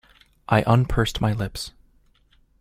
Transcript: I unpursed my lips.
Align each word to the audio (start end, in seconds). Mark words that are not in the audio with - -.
I 0.49 0.63
unpursed 0.63 1.21
my 1.21 1.31
lips. 1.31 1.73